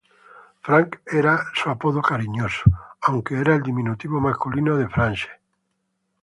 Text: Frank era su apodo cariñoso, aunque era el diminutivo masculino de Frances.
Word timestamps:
Frank 0.63 0.99
era 1.11 1.43
su 1.53 1.69
apodo 1.69 2.01
cariñoso, 2.01 2.63
aunque 3.03 3.35
era 3.37 3.53
el 3.53 3.61
diminutivo 3.61 4.19
masculino 4.19 4.75
de 4.75 4.89
Frances. 4.89 5.29